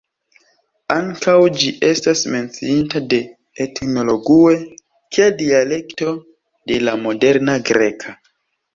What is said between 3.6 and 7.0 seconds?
"Ethnologue" kiel dialekto de